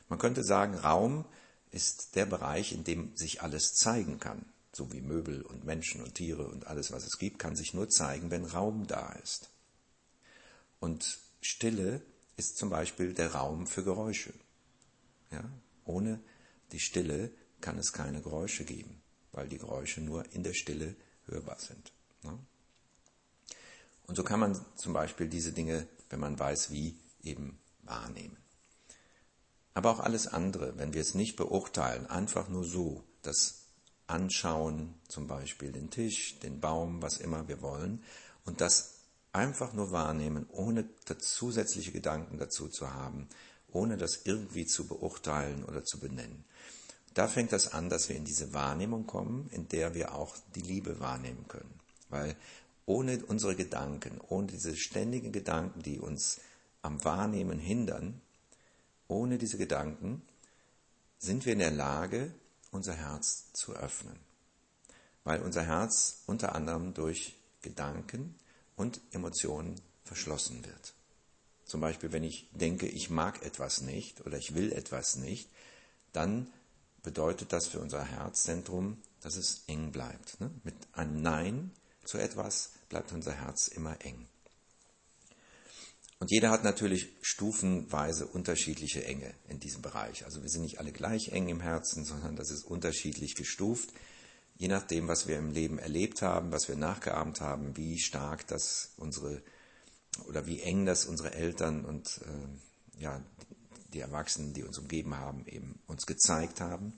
Man 0.07 0.19
könnte 0.19 0.43
sagen, 0.43 0.75
Raum 0.75 1.25
ist 1.71 2.15
der 2.15 2.25
Bereich, 2.25 2.73
in 2.73 2.83
dem 2.83 3.15
sich 3.15 3.41
alles 3.43 3.75
zeigen 3.75 4.19
kann. 4.19 4.43
So 4.73 4.91
wie 4.91 5.01
Möbel 5.01 5.41
und 5.43 5.65
Menschen 5.65 6.03
und 6.03 6.15
Tiere 6.15 6.47
und 6.47 6.67
alles, 6.67 6.91
was 6.91 7.05
es 7.05 7.19
gibt, 7.19 7.39
kann 7.39 7.55
sich 7.55 7.73
nur 7.73 7.89
zeigen, 7.89 8.31
wenn 8.31 8.45
Raum 8.45 8.87
da 8.87 9.13
ist. 9.23 9.49
Und 10.79 11.19
Stille 11.41 12.01
ist 12.37 12.57
zum 12.57 12.69
Beispiel 12.69 13.13
der 13.13 13.33
Raum 13.33 13.67
für 13.67 13.83
Geräusche. 13.83 14.33
Ja? 15.31 15.43
Ohne 15.85 16.19
die 16.71 16.79
Stille 16.79 17.31
kann 17.61 17.77
es 17.77 17.93
keine 17.93 18.21
Geräusche 18.21 18.65
geben, 18.65 19.01
weil 19.31 19.47
die 19.47 19.57
Geräusche 19.57 20.01
nur 20.01 20.31
in 20.33 20.43
der 20.43 20.53
Stille 20.53 20.95
hörbar 21.25 21.59
sind. 21.59 21.91
Ne? 22.23 22.37
Und 24.07 24.15
so 24.15 24.23
kann 24.23 24.39
man 24.39 24.59
zum 24.75 24.93
Beispiel 24.93 25.27
diese 25.27 25.51
Dinge, 25.51 25.87
wenn 26.09 26.19
man 26.19 26.39
weiß 26.39 26.71
wie, 26.71 26.97
eben 27.23 27.59
wahrnehmen. 27.83 28.37
Aber 29.73 29.91
auch 29.91 29.99
alles 29.99 30.27
andere, 30.27 30.77
wenn 30.77 30.93
wir 30.93 31.01
es 31.01 31.13
nicht 31.13 31.35
beurteilen, 31.35 32.07
einfach 32.07 32.49
nur 32.49 32.63
so, 32.63 33.03
das 33.21 33.65
Anschauen, 34.07 34.95
zum 35.07 35.27
Beispiel 35.27 35.71
den 35.71 35.91
Tisch, 35.91 36.39
den 36.39 36.59
Baum, 36.59 37.01
was 37.01 37.17
immer 37.17 37.47
wir 37.47 37.61
wollen, 37.61 38.03
und 38.45 38.61
das 38.61 38.95
einfach 39.31 39.73
nur 39.73 39.91
wahrnehmen, 39.91 40.47
ohne 40.49 40.89
zusätzliche 41.19 41.91
Gedanken 41.91 42.39
dazu 42.39 42.67
zu 42.67 42.93
haben, 42.93 43.29
ohne 43.71 43.97
das 43.97 44.21
irgendwie 44.25 44.65
zu 44.65 44.87
beurteilen 44.87 45.63
oder 45.65 45.83
zu 45.83 45.99
benennen. 45.99 46.45
Da 47.13 47.27
fängt 47.27 47.51
das 47.51 47.73
an, 47.73 47.89
dass 47.89 48.09
wir 48.09 48.15
in 48.15 48.25
diese 48.25 48.53
Wahrnehmung 48.53 49.05
kommen, 49.05 49.49
in 49.51 49.67
der 49.67 49.93
wir 49.93 50.13
auch 50.15 50.37
die 50.55 50.61
Liebe 50.61 50.99
wahrnehmen 50.99 51.47
können. 51.47 51.79
Weil 52.09 52.35
ohne 52.85 53.23
unsere 53.25 53.55
Gedanken, 53.55 54.19
ohne 54.29 54.47
diese 54.47 54.75
ständigen 54.75 55.31
Gedanken, 55.31 55.81
die 55.81 55.99
uns 55.99 56.39
am 56.81 57.03
Wahrnehmen 57.03 57.59
hindern, 57.59 58.21
ohne 59.07 59.37
diese 59.37 59.57
Gedanken 59.57 60.21
sind 61.17 61.45
wir 61.45 61.53
in 61.53 61.59
der 61.59 61.71
Lage, 61.71 62.33
unser 62.71 62.93
Herz 62.93 63.51
zu 63.53 63.73
öffnen. 63.73 64.17
Weil 65.23 65.41
unser 65.41 65.63
Herz 65.63 66.23
unter 66.27 66.55
anderem 66.55 66.93
durch 66.93 67.35
Gedanken 67.61 68.35
und 68.75 69.01
Emotionen 69.11 69.75
verschlossen 70.03 70.65
wird. 70.65 70.93
Zum 71.69 71.81
Beispiel, 71.81 72.11
wenn 72.11 72.23
ich 72.23 72.49
denke, 72.51 72.87
ich 72.87 73.11
mag 73.11 73.45
etwas 73.45 73.81
nicht 73.81 74.25
oder 74.25 74.39
ich 74.39 74.55
will 74.55 74.73
etwas 74.73 75.17
nicht, 75.17 75.47
dann 76.13 76.51
bedeutet 77.03 77.53
das 77.53 77.67
für 77.67 77.79
unser 77.79 78.03
Herzzentrum, 78.03 78.97
dass 79.21 79.37
es 79.37 79.65
eng 79.67 79.91
bleibt. 79.91 80.41
Ne? 80.41 80.49
Mit 80.63 80.73
einem 80.93 81.21
Nein 81.21 81.71
zu 82.05 82.17
etwas 82.17 82.71
bleibt 82.89 83.11
unser 83.11 83.33
Herz 83.33 83.67
immer 83.67 84.03
eng. 84.03 84.27
Und 86.17 86.31
jeder 86.31 86.49
hat 86.49 86.63
natürlich 86.63 87.09
stufenweise 87.21 88.25
unterschiedliche 88.25 89.05
Enge 89.05 89.31
in 89.47 89.59
diesem 89.59 89.83
Bereich. 89.83 90.25
Also 90.25 90.41
wir 90.41 90.49
sind 90.49 90.63
nicht 90.63 90.79
alle 90.79 90.91
gleich 90.91 91.29
eng 91.29 91.49
im 91.49 91.61
Herzen, 91.61 92.03
sondern 92.03 92.35
das 92.35 92.49
ist 92.49 92.63
unterschiedlich 92.65 93.35
gestuft, 93.35 93.91
je 94.57 94.69
nachdem, 94.69 95.07
was 95.07 95.27
wir 95.27 95.37
im 95.37 95.51
Leben 95.51 95.77
erlebt 95.77 96.23
haben, 96.23 96.51
was 96.51 96.67
wir 96.67 96.77
nachgeahmt 96.77 97.41
haben, 97.41 97.77
wie 97.77 97.99
stark 97.99 98.47
das 98.47 98.93
unsere 98.97 99.43
oder 100.27 100.45
wie 100.47 100.61
eng 100.61 100.85
das 100.85 101.05
unsere 101.05 101.33
Eltern 101.33 101.85
und 101.85 102.21
äh, 102.25 103.01
ja, 103.01 103.21
die 103.93 103.99
Erwachsenen, 103.99 104.53
die 104.53 104.63
uns 104.63 104.77
umgeben 104.77 105.15
haben, 105.15 105.45
eben 105.47 105.79
uns 105.87 106.05
gezeigt 106.05 106.61
haben. 106.61 106.93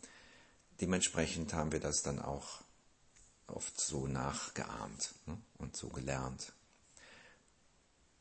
Dementsprechend 0.82 1.54
haben 1.54 1.72
wir 1.72 1.80
das 1.80 2.02
dann 2.02 2.20
auch 2.20 2.62
oft 3.48 3.80
so 3.80 4.08
nachgeahmt 4.08 5.14
ne, 5.26 5.38
und 5.58 5.76
so 5.76 5.90
gelernt. 5.90 6.54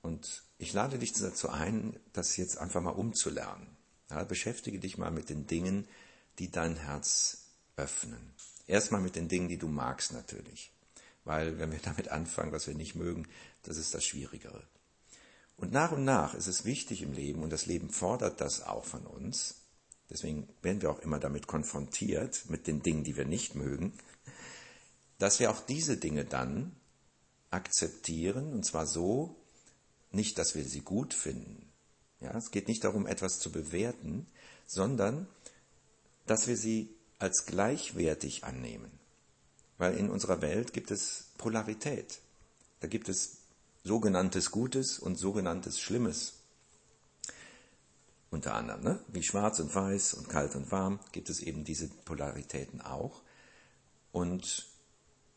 Und 0.03 0.43
ich 0.59 0.73
lade 0.73 0.99
dich 0.99 1.13
dazu 1.13 1.49
ein, 1.51 1.99
das 2.13 2.37
jetzt 2.37 2.59
einfach 2.59 2.81
mal 2.81 2.91
umzulernen. 2.91 3.77
Ja, 4.09 4.25
beschäftige 4.25 4.79
dich 4.79 4.99
mal 4.99 5.11
mit 5.11 5.29
den 5.29 5.47
Dingen, 5.47 5.87
die 6.39 6.51
dein 6.51 6.77
Herz 6.77 7.45
öffnen. 7.77 8.35
Erstmal 8.67 9.01
mit 9.01 9.17
den 9.17 9.29
Dingen, 9.29 9.49
die 9.49 9.59
du 9.59 9.69
magst 9.69 10.13
natürlich. 10.13 10.73
Weil 11.25 11.59
wenn 11.59 11.73
wir 11.73 11.79
damit 11.85 12.09
anfangen, 12.09 12.53
was 12.53 12.67
wir 12.67 12.75
nicht 12.75 12.95
mögen, 12.95 13.27
das 13.63 13.77
ist 13.77 13.95
das 13.95 14.05
Schwierigere. 14.05 14.63
Und 15.61 15.73
nach 15.73 15.93
und 15.93 16.05
nach 16.05 16.33
ist 16.33 16.47
es 16.47 16.65
wichtig 16.65 17.03
im 17.03 17.13
Leben, 17.13 17.43
und 17.43 17.51
das 17.51 17.67
Leben 17.67 17.91
fordert 17.91 18.41
das 18.41 18.63
auch 18.63 18.87
von 18.87 19.07
uns, 19.07 19.67
deswegen 20.09 20.49
werden 20.63 20.81
wir 20.81 20.91
auch 20.91 21.01
immer 21.01 21.19
damit 21.19 21.47
konfrontiert, 21.47 22.49
mit 22.49 22.67
den 22.67 22.83
Dingen, 22.83 23.05
die 23.05 23.17
wir 23.17 23.27
nicht 23.27 23.55
mögen, 23.55 23.93
dass 25.19 25.39
wir 25.39 25.51
auch 25.51 25.61
diese 25.61 25.99
Dinge 25.99 26.25
dann 26.25 26.75
akzeptieren, 27.51 28.55
und 28.55 28.65
zwar 28.65 28.87
so, 28.87 29.37
nicht, 30.13 30.39
dass 30.39 30.55
wir 30.55 30.65
sie 30.65 30.81
gut 30.81 31.13
finden. 31.13 31.71
Ja, 32.21 32.35
es 32.37 32.51
geht 32.51 32.67
nicht 32.67 32.85
darum, 32.85 33.07
etwas 33.07 33.39
zu 33.39 33.53
bewerten, 33.53 34.27
sondern 34.67 35.29
dass 36.27 36.47
wir 36.47 36.57
sie 36.57 36.97
als 37.19 37.45
gleichwertig 37.45 38.45
annehmen. 38.45 38.91
Weil 39.77 39.97
in 39.99 40.09
unserer 40.09 40.41
Welt 40.41 40.73
gibt 40.73 40.91
es 40.91 41.33
Polarität. 41.37 42.21
Da 42.81 42.89
gibt 42.89 43.11
es 43.11 43.40
sogenanntes 43.83 44.51
Gutes 44.51 44.99
und 44.99 45.17
sogenanntes 45.17 45.81
Schlimmes. 45.81 46.35
Unter 48.31 48.55
anderem, 48.55 48.83
ne? 48.83 49.05
wie 49.09 49.23
schwarz 49.23 49.59
und 49.59 49.75
weiß 49.75 50.15
und 50.15 50.29
kalt 50.29 50.55
und 50.55 50.71
warm, 50.71 51.01
gibt 51.11 51.31
es 51.31 51.41
eben 51.41 51.65
diese 51.65 51.89
Polaritäten 51.89 52.81
auch. 52.81 53.23
Und 54.13 54.69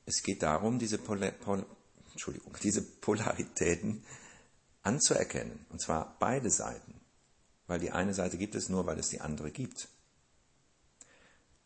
es 0.05 0.21
geht 0.21 0.43
darum, 0.43 0.77
diese, 0.77 0.97
Polar 0.97 1.31
Pol 1.31 1.65
Entschuldigung, 2.11 2.55
diese 2.61 2.83
Polaritäten 2.83 4.05
anzuerkennen. 4.83 5.65
Und 5.69 5.81
zwar 5.81 6.17
beide 6.19 6.51
Seiten. 6.51 6.99
Weil 7.65 7.79
die 7.79 7.91
eine 7.91 8.13
Seite 8.13 8.37
gibt 8.37 8.53
es 8.55 8.69
nur, 8.69 8.85
weil 8.85 8.99
es 8.99 9.09
die 9.09 9.21
andere 9.21 9.49
gibt. 9.49 9.87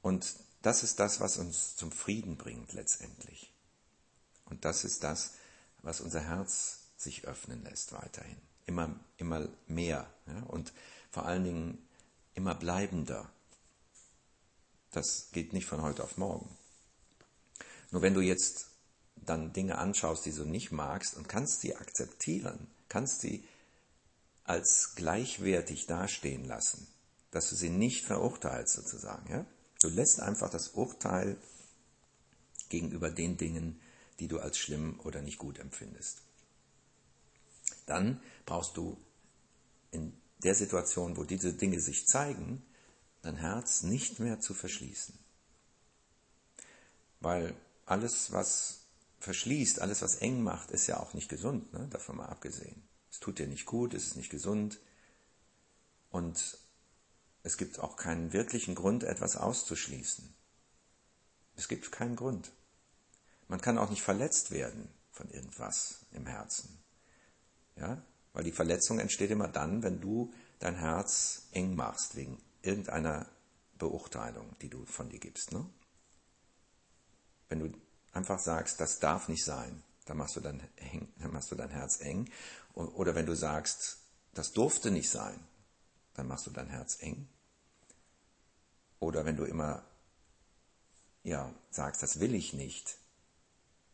Und 0.01 0.35
das 0.61 0.83
ist 0.83 0.99
das, 0.99 1.19
was 1.19 1.37
uns 1.37 1.75
zum 1.75 1.91
Frieden 1.91 2.37
bringt 2.37 2.71
letztendlich. 2.73 3.53
Und 4.45 4.63
das 4.63 4.85
ist 4.85 5.03
das, 5.03 5.33
was 5.81 6.01
unser 6.01 6.21
Herz 6.21 6.79
sich 6.97 7.25
öffnen 7.25 7.63
lässt 7.63 7.93
weiterhin. 7.93 8.37
Immer, 8.65 8.99
immer 9.17 9.47
mehr. 9.67 10.09
Ja? 10.27 10.43
Und 10.47 10.73
vor 11.11 11.25
allen 11.25 11.43
Dingen 11.43 11.87
immer 12.33 12.55
bleibender. 12.55 13.29
Das 14.91 15.29
geht 15.31 15.53
nicht 15.53 15.65
von 15.65 15.81
heute 15.81 16.03
auf 16.03 16.17
morgen. 16.17 16.49
Nur 17.91 18.01
wenn 18.01 18.13
du 18.13 18.21
jetzt 18.21 18.67
dann 19.15 19.53
Dinge 19.53 19.77
anschaust, 19.77 20.25
die 20.25 20.33
du 20.33 20.45
nicht 20.45 20.71
magst 20.71 21.15
und 21.15 21.27
kannst 21.27 21.61
sie 21.61 21.75
akzeptieren, 21.75 22.67
kannst 22.89 23.21
sie 23.21 23.43
als 24.43 24.93
gleichwertig 24.95 25.87
dastehen 25.87 26.45
lassen, 26.45 26.87
dass 27.31 27.49
du 27.49 27.55
sie 27.55 27.69
nicht 27.69 28.05
verurteilst 28.05 28.73
sozusagen. 28.75 29.31
Ja? 29.31 29.45
Du 29.81 29.89
lässt 29.89 30.21
einfach 30.21 30.49
das 30.49 30.69
Urteil 30.69 31.37
gegenüber 32.69 33.09
den 33.09 33.37
Dingen, 33.37 33.79
die 34.19 34.27
du 34.27 34.39
als 34.39 34.57
schlimm 34.57 34.99
oder 35.03 35.21
nicht 35.21 35.37
gut 35.37 35.59
empfindest. 35.59 36.21
Dann 37.85 38.21
brauchst 38.45 38.77
du 38.77 38.97
in 39.91 40.13
der 40.43 40.55
Situation, 40.55 41.17
wo 41.17 41.23
diese 41.23 41.53
Dinge 41.53 41.79
sich 41.79 42.07
zeigen, 42.07 42.63
dein 43.21 43.35
Herz 43.35 43.83
nicht 43.83 44.19
mehr 44.19 44.39
zu 44.39 44.53
verschließen. 44.53 45.17
Weil 47.19 47.55
alles, 47.85 48.31
was 48.31 48.81
verschließt, 49.19 49.81
alles, 49.81 50.01
was 50.01 50.17
eng 50.17 50.43
macht, 50.43 50.71
ist 50.71 50.87
ja 50.87 50.99
auch 50.99 51.13
nicht 51.13 51.29
gesund, 51.29 51.73
ne? 51.73 51.87
davon 51.89 52.17
mal 52.17 52.27
abgesehen. 52.27 52.83
Es 53.09 53.19
tut 53.19 53.39
dir 53.39 53.47
nicht 53.47 53.65
gut, 53.65 53.93
es 53.93 54.07
ist 54.07 54.15
nicht 54.15 54.29
gesund. 54.29 54.79
Und 56.11 56.57
es 57.43 57.57
gibt 57.57 57.79
auch 57.79 57.95
keinen 57.95 58.33
wirklichen 58.33 58.75
Grund, 58.75 59.03
etwas 59.03 59.35
auszuschließen. 59.35 60.33
Es 61.55 61.67
gibt 61.67 61.91
keinen 61.91 62.15
Grund. 62.15 62.51
Man 63.47 63.61
kann 63.61 63.77
auch 63.77 63.89
nicht 63.89 64.01
verletzt 64.01 64.51
werden 64.51 64.89
von 65.11 65.29
irgendwas 65.29 66.05
im 66.11 66.25
Herzen. 66.25 66.77
Ja? 67.75 68.01
Weil 68.33 68.43
die 68.43 68.51
Verletzung 68.51 68.99
entsteht 68.99 69.31
immer 69.31 69.47
dann, 69.47 69.83
wenn 69.83 70.01
du 70.01 70.33
dein 70.59 70.75
Herz 70.75 71.47
eng 71.51 71.75
machst, 71.75 72.15
wegen 72.15 72.41
irgendeiner 72.61 73.27
Beurteilung, 73.77 74.55
die 74.61 74.69
du 74.69 74.85
von 74.85 75.09
dir 75.09 75.19
gibst. 75.19 75.51
Ne? 75.51 75.65
Wenn 77.49 77.59
du 77.59 77.71
einfach 78.11 78.39
sagst, 78.39 78.79
das 78.81 78.99
darf 78.99 79.27
nicht 79.27 79.45
sein, 79.45 79.83
dann 80.05 80.17
machst 80.17 80.35
du 80.35 80.39
dein, 80.39 80.61
dann 81.19 81.31
machst 81.31 81.51
du 81.51 81.55
dein 81.55 81.69
Herz 81.69 82.01
eng. 82.01 82.29
Oder 82.73 83.15
wenn 83.15 83.25
du 83.25 83.35
sagst, 83.35 83.99
das 84.33 84.51
durfte 84.51 84.91
nicht 84.91 85.09
sein, 85.09 85.39
dann 86.13 86.27
machst 86.27 86.47
du 86.47 86.51
dein 86.51 86.69
Herz 86.69 86.97
eng. 87.01 87.27
Oder 88.99 89.25
wenn 89.25 89.37
du 89.37 89.45
immer 89.45 89.83
ja 91.23 91.53
sagst, 91.69 92.01
das 92.03 92.19
will 92.19 92.33
ich 92.33 92.53
nicht, 92.53 92.97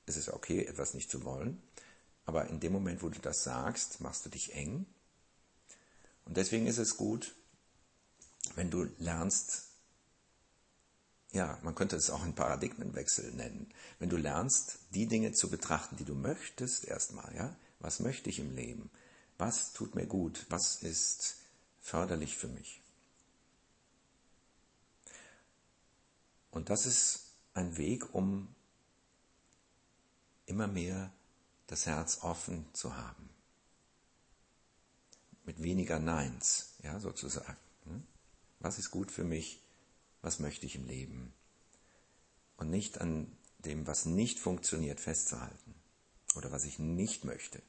ist 0.05 0.17
es 0.17 0.31
okay, 0.31 0.65
etwas 0.65 0.93
nicht 0.93 1.09
zu 1.09 1.23
wollen. 1.23 1.61
Aber 2.25 2.47
in 2.47 2.59
dem 2.59 2.71
Moment, 2.71 3.03
wo 3.03 3.09
du 3.09 3.19
das 3.19 3.43
sagst, 3.43 4.01
machst 4.01 4.25
du 4.25 4.29
dich 4.29 4.53
eng. 4.53 4.85
Und 6.25 6.37
deswegen 6.37 6.67
ist 6.67 6.77
es 6.77 6.97
gut, 6.97 7.35
wenn 8.55 8.69
du 8.69 8.83
lernst, 8.97 9.63
ja, 11.31 11.57
man 11.63 11.75
könnte 11.75 11.95
es 11.95 12.09
auch 12.09 12.21
einen 12.21 12.35
Paradigmenwechsel 12.35 13.31
nennen. 13.33 13.73
Wenn 13.99 14.09
du 14.09 14.17
lernst, 14.17 14.79
die 14.91 15.07
Dinge 15.07 15.33
zu 15.33 15.49
betrachten, 15.49 15.97
die 15.97 16.05
du 16.05 16.15
möchtest, 16.15 16.85
erstmal, 16.85 17.35
ja, 17.35 17.55
was 17.79 17.99
möchte 17.99 18.29
ich 18.29 18.39
im 18.39 18.55
Leben? 18.55 18.89
Was 19.37 19.73
tut 19.73 19.95
mir 19.95 20.05
gut? 20.05 20.45
Was 20.49 20.75
ist 20.75 21.37
förderlich 21.81 22.37
für 22.37 22.47
mich? 22.47 22.81
Und 26.51 26.69
das 26.69 26.85
ist 26.85 27.31
ein 27.55 27.77
Weg, 27.77 28.13
um 28.13 28.47
immer 30.45 30.67
mehr 30.67 31.11
das 31.67 31.85
Herz 31.85 32.19
offen 32.21 32.65
zu 32.73 32.95
haben. 32.95 33.29
Mit 35.45 35.61
weniger 35.61 35.99
Neins, 35.99 36.73
ja, 36.83 36.99
sozusagen. 36.99 37.57
Hm? 37.85 38.03
Was 38.59 38.79
ist 38.79 38.91
gut 38.91 39.11
für 39.11 39.23
mich? 39.23 39.61
Was 40.21 40.39
möchte 40.39 40.65
ich 40.65 40.75
im 40.75 40.85
Leben? 40.85 41.33
Und 42.57 42.69
nicht 42.69 43.01
an 43.01 43.35
dem, 43.59 43.87
was 43.87 44.05
nicht 44.05 44.39
funktioniert, 44.39 44.99
festzuhalten. 44.99 45.75
Oder 46.35 46.51
was 46.51 46.65
ich 46.65 46.79
nicht 46.79 47.25
möchte. 47.25 47.61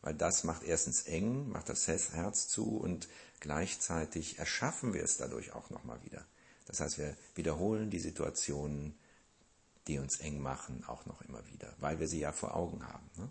Weil 0.00 0.14
das 0.14 0.44
macht 0.44 0.62
erstens 0.62 1.02
eng, 1.02 1.48
macht 1.48 1.68
das 1.68 1.88
Herz 1.88 2.48
zu 2.48 2.78
und 2.78 3.08
gleichzeitig 3.40 4.38
erschaffen 4.38 4.94
wir 4.94 5.02
es 5.02 5.16
dadurch 5.16 5.52
auch 5.52 5.70
nochmal 5.70 6.02
wieder. 6.04 6.24
Das 6.66 6.80
heißt, 6.80 6.98
wir 6.98 7.16
wiederholen 7.34 7.90
die 7.90 7.98
Situationen, 7.98 8.96
die 9.88 9.98
uns 9.98 10.20
eng 10.20 10.40
machen, 10.40 10.84
auch 10.86 11.06
noch 11.06 11.22
immer 11.22 11.46
wieder, 11.48 11.74
weil 11.78 11.98
wir 11.98 12.06
sie 12.06 12.20
ja 12.20 12.32
vor 12.32 12.54
Augen 12.54 12.86
haben. 12.86 13.10
Ne? 13.16 13.28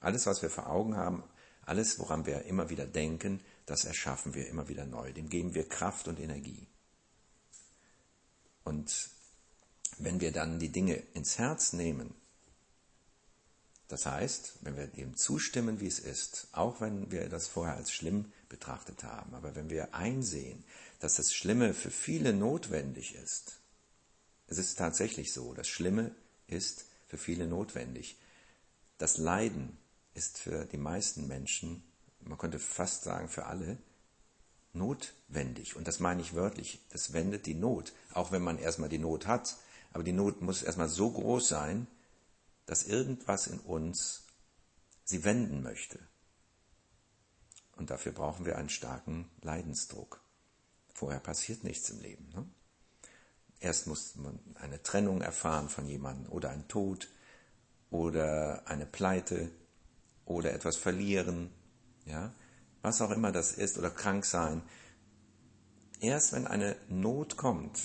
Alles, 0.00 0.26
was 0.26 0.42
wir 0.42 0.50
vor 0.50 0.68
Augen 0.68 0.96
haben, 0.96 1.22
alles, 1.64 1.98
woran 1.98 2.26
wir 2.26 2.42
immer 2.42 2.68
wieder 2.70 2.86
denken, 2.86 3.40
das 3.66 3.84
erschaffen 3.84 4.34
wir 4.34 4.48
immer 4.48 4.68
wieder 4.68 4.84
neu. 4.84 5.12
Dem 5.12 5.28
geben 5.28 5.54
wir 5.54 5.68
Kraft 5.68 6.08
und 6.08 6.18
Energie. 6.18 6.66
Und 8.64 9.10
wenn 9.98 10.20
wir 10.20 10.32
dann 10.32 10.58
die 10.58 10.70
Dinge 10.70 10.94
ins 11.14 11.38
Herz 11.38 11.72
nehmen, 11.72 12.14
das 13.88 14.06
heißt, 14.06 14.54
wenn 14.62 14.76
wir 14.76 14.86
dem 14.86 15.16
zustimmen, 15.16 15.80
wie 15.80 15.86
es 15.86 15.98
ist, 15.98 16.48
auch 16.52 16.80
wenn 16.80 17.12
wir 17.12 17.28
das 17.28 17.46
vorher 17.46 17.76
als 17.76 17.92
schlimm 17.92 18.32
betrachtet 18.48 19.04
haben, 19.04 19.34
aber 19.34 19.54
wenn 19.54 19.70
wir 19.70 19.94
einsehen, 19.94 20.64
dass 21.00 21.16
das 21.16 21.34
Schlimme 21.34 21.74
für 21.74 21.90
viele 21.90 22.32
notwendig 22.32 23.14
ist, 23.14 23.61
es 24.58 24.68
ist 24.68 24.78
tatsächlich 24.78 25.32
so, 25.32 25.54
das 25.54 25.68
Schlimme 25.68 26.14
ist 26.46 26.86
für 27.06 27.18
viele 27.18 27.46
notwendig. 27.46 28.18
Das 28.98 29.18
Leiden 29.18 29.78
ist 30.14 30.38
für 30.38 30.66
die 30.66 30.76
meisten 30.76 31.26
Menschen, 31.26 31.82
man 32.20 32.38
könnte 32.38 32.58
fast 32.58 33.04
sagen 33.04 33.28
für 33.28 33.46
alle, 33.46 33.78
notwendig. 34.72 35.76
Und 35.76 35.88
das 35.88 36.00
meine 36.00 36.22
ich 36.22 36.34
wörtlich. 36.34 36.80
Das 36.90 37.12
wendet 37.12 37.46
die 37.46 37.54
Not, 37.54 37.92
auch 38.12 38.32
wenn 38.32 38.42
man 38.42 38.58
erstmal 38.58 38.88
die 38.88 38.98
Not 38.98 39.26
hat. 39.26 39.56
Aber 39.92 40.04
die 40.04 40.12
Not 40.12 40.40
muss 40.40 40.62
erstmal 40.62 40.88
so 40.88 41.10
groß 41.10 41.48
sein, 41.48 41.86
dass 42.66 42.84
irgendwas 42.84 43.46
in 43.46 43.58
uns 43.58 44.24
sie 45.04 45.24
wenden 45.24 45.62
möchte. 45.62 45.98
Und 47.76 47.90
dafür 47.90 48.12
brauchen 48.12 48.46
wir 48.46 48.56
einen 48.56 48.68
starken 48.68 49.30
Leidensdruck. 49.40 50.20
Vorher 50.94 51.20
passiert 51.20 51.64
nichts 51.64 51.90
im 51.90 52.00
Leben. 52.00 52.28
Ne? 52.34 52.46
Erst 53.62 53.86
muss 53.86 54.16
man 54.16 54.40
eine 54.56 54.82
Trennung 54.82 55.20
erfahren 55.20 55.68
von 55.68 55.86
jemandem 55.86 56.32
oder 56.32 56.50
ein 56.50 56.66
Tod 56.66 57.08
oder 57.90 58.66
eine 58.66 58.86
Pleite 58.86 59.52
oder 60.24 60.52
etwas 60.52 60.76
verlieren, 60.76 61.48
ja, 62.04 62.34
was 62.82 63.00
auch 63.00 63.12
immer 63.12 63.30
das 63.30 63.52
ist 63.52 63.78
oder 63.78 63.90
krank 63.90 64.24
sein. 64.24 64.62
Erst 66.00 66.32
wenn 66.32 66.48
eine 66.48 66.74
Not 66.88 67.36
kommt, 67.36 67.78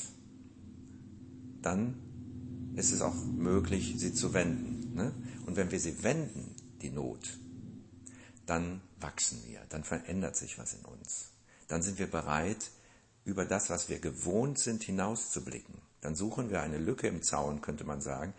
dann 1.62 2.73
ist 2.75 2.91
es 2.91 3.01
auch 3.01 3.13
möglich, 3.13 3.93
sie 3.97 4.15
zu 4.15 4.34
wenden. 4.34 4.95
Ne? 4.95 5.13
Und 5.45 5.58
wenn 5.58 5.69
wir 5.69 5.80
sie 5.80 6.01
wenden, 6.01 6.56
die 6.82 6.89
Not, 6.89 7.38
dann 8.47 8.82
wachsen 8.99 9.43
wir, 9.45 9.62
dann 9.69 9.84
verändert 9.84 10.36
sich 10.38 10.58
was 10.58 10.73
in 10.73 10.86
uns. 10.86 11.30
Dann 11.67 11.84
sind 11.84 11.99
wir 11.99 12.10
bereit, 12.10 12.71
über 13.27 13.43
das, 13.43 13.69
was 13.69 13.89
wir 13.89 13.99
gewohnt 13.99 14.57
sind, 14.57 14.83
hinauszublicken. 14.83 15.81
Dann 15.99 16.15
suchen 16.15 16.49
wir 16.49 16.61
eine 16.61 16.77
Lücke 16.77 17.09
im 17.09 17.21
Zaun, 17.21 17.59
könnte 17.59 17.83
man 17.83 17.99
sagen. 17.99 18.33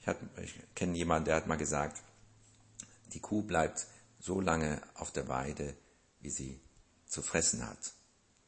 Ich, 0.00 0.08
ich 0.42 0.74
kenne 0.74 0.96
jemanden, 0.96 1.26
der 1.26 1.36
hat 1.36 1.46
mal 1.46 1.58
gesagt, 1.58 2.02
die 3.12 3.20
Kuh 3.20 3.42
bleibt 3.42 3.86
so 4.18 4.40
lange 4.40 4.80
auf 4.94 5.10
der 5.10 5.28
Weide, 5.28 5.76
wie 6.20 6.30
sie 6.30 6.58
zu 7.04 7.20
fressen 7.20 7.68
hat. 7.68 7.92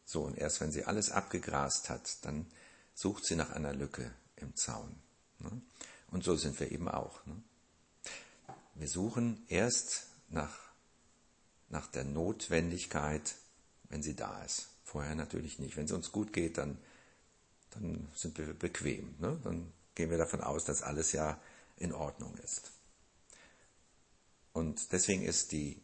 So, 0.07 0.23
und 0.23 0.39
erst 0.39 0.63
wenn 0.63 0.73
sie 0.73 0.87
alles 0.87 1.11
abgegrast 1.11 1.91
hat, 1.91 2.25
dann 2.25 2.47
sucht 2.95 3.27
sie 3.27 3.37
nach 3.37 3.51
einer 3.51 3.75
Lücke 3.75 4.11
im 4.37 4.57
Zaun. 4.57 4.97
Ne? 5.39 5.61
Und 6.11 6.25
so 6.25 6.35
sind 6.35 6.59
wir 6.61 6.73
eben 6.73 6.89
auch. 6.89 7.27
Ne? 7.27 7.43
Wir 8.75 8.89
suchen 8.89 9.45
erst 9.49 10.07
nach, 10.31 10.57
nach 11.69 11.89
der 11.89 12.05
Notwendigkeit, 12.05 13.35
wenn 13.91 14.03
sie 14.03 14.17
da 14.17 14.43
ist. 14.45 14.71
Vorher 14.85 15.15
natürlich 15.15 15.59
nicht. 15.59 15.77
Wenn 15.77 15.87
es 15.87 15.93
uns 15.93 16.13
gut 16.13 16.33
geht, 16.33 16.59
dann, 16.59 16.79
dann 17.71 18.09
sind 18.15 18.39
wir 18.39 18.53
bequem. 18.55 19.15
Ne? 19.19 19.41
Dann 19.43 19.73
gehen 19.95 20.11
wir 20.11 20.19
davon 20.19 20.41
aus, 20.41 20.65
dass 20.65 20.83
alles 20.83 21.13
ja 21.13 21.41
in 21.77 21.93
Ordnung 21.93 22.37
ist. 22.39 22.71
Und 24.53 24.93
deswegen 24.93 25.23
ist 25.23 25.51
die 25.51 25.83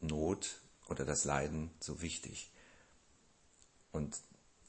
Not 0.00 0.60
oder 0.88 1.04
das 1.04 1.24
Leiden 1.24 1.70
so 1.80 2.02
wichtig. 2.02 2.50
Und 3.90 4.16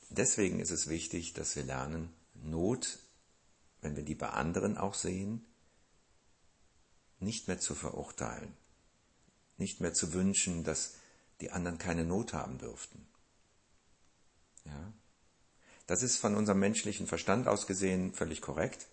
deswegen 0.09 0.59
ist 0.59 0.71
es 0.71 0.87
wichtig, 0.89 1.33
dass 1.33 1.55
wir 1.55 1.63
lernen, 1.63 2.09
Not, 2.33 2.99
wenn 3.81 3.95
wir 3.95 4.03
die 4.03 4.15
bei 4.15 4.29
anderen 4.29 4.77
auch 4.77 4.95
sehen, 4.95 5.45
nicht 7.19 7.47
mehr 7.47 7.59
zu 7.59 7.75
verurteilen, 7.75 8.53
nicht 9.57 9.81
mehr 9.81 9.93
zu 9.93 10.13
wünschen, 10.13 10.63
dass 10.63 10.95
die 11.41 11.51
anderen 11.51 11.77
keine 11.77 12.05
Not 12.05 12.33
haben 12.33 12.57
dürften. 12.57 13.05
Ja? 14.65 14.93
Das 15.87 16.03
ist 16.03 16.17
von 16.17 16.35
unserem 16.35 16.59
menschlichen 16.59 17.07
Verstand 17.07 17.47
aus 17.47 17.67
gesehen 17.67 18.13
völlig 18.13 18.41
korrekt, 18.41 18.87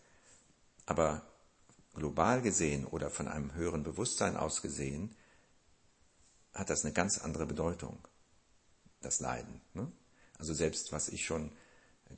aber 0.86 1.22
global 1.94 2.42
gesehen 2.42 2.86
oder 2.86 3.10
von 3.10 3.28
einem 3.28 3.54
höheren 3.54 3.82
Bewusstsein 3.82 4.36
aus 4.36 4.62
gesehen, 4.62 5.14
hat 6.52 6.70
das 6.70 6.84
eine 6.84 6.92
ganz 6.92 7.18
andere 7.18 7.46
Bedeutung, 7.46 7.98
das 9.00 9.20
Leiden. 9.20 9.60
Ne? 9.74 9.90
Also 10.38 10.52
selbst 10.54 10.92
was 10.92 11.08
ich 11.08 11.24
schon 11.24 11.52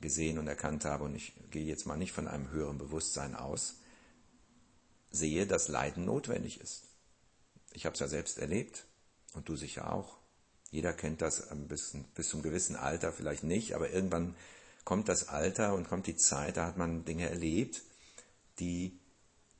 gesehen 0.01 0.39
und 0.39 0.47
erkannt 0.47 0.85
habe, 0.85 1.03
und 1.03 1.15
ich 1.15 1.33
gehe 1.51 1.65
jetzt 1.65 1.85
mal 1.85 1.97
nicht 1.97 2.13
von 2.13 2.27
einem 2.27 2.49
höheren 2.49 2.77
Bewusstsein 2.77 3.35
aus, 3.35 3.75
sehe, 5.11 5.45
dass 5.45 5.67
Leiden 5.67 6.05
notwendig 6.05 6.59
ist. 6.59 6.85
Ich 7.73 7.85
habe 7.85 7.93
es 7.93 7.99
ja 7.99 8.07
selbst 8.07 8.39
erlebt 8.39 8.85
und 9.33 9.47
du 9.47 9.55
sicher 9.55 9.93
auch. 9.93 10.17
Jeder 10.73 10.91
kennt 10.91 11.21
das 11.21 11.49
bis, 11.67 11.95
bis 12.15 12.29
zum 12.29 12.41
gewissen 12.41 12.75
Alter 12.75 13.13
vielleicht 13.13 13.43
nicht, 13.43 13.75
aber 13.75 13.91
irgendwann 13.91 14.35
kommt 14.83 15.07
das 15.07 15.27
Alter 15.29 15.75
und 15.75 15.87
kommt 15.87 16.07
die 16.07 16.17
Zeit, 16.17 16.57
da 16.57 16.65
hat 16.65 16.77
man 16.77 17.05
Dinge 17.05 17.29
erlebt, 17.29 17.83
die 18.57 18.99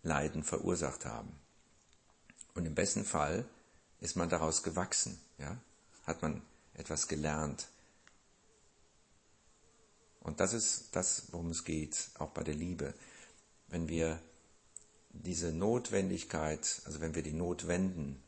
Leiden 0.01 0.43
verursacht 0.43 1.05
haben. 1.05 1.31
Und 2.55 2.65
im 2.65 2.73
besten 2.73 3.05
Fall 3.05 3.45
ist 3.99 4.15
man 4.15 4.27
daraus 4.27 4.63
gewachsen, 4.63 5.19
ja? 5.37 5.55
hat 6.07 6.23
man 6.23 6.41
etwas 6.73 7.07
gelernt. 7.07 7.67
Und 10.19 10.39
das 10.39 10.53
ist 10.53 10.95
das, 10.95 11.27
worum 11.31 11.51
es 11.51 11.63
geht, 11.63 12.09
auch 12.17 12.31
bei 12.31 12.41
der 12.41 12.55
Liebe. 12.55 12.95
Wenn 13.67 13.87
wir 13.87 14.19
diese 15.11 15.51
Notwendigkeit, 15.51 16.81
also 16.85 17.01
wenn 17.01 17.13
wir 17.13 17.21
die 17.21 17.33
Not 17.33 17.67
wenden, 17.67 18.22